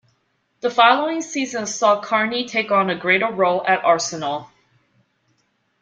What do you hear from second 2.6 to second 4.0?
on a greater role at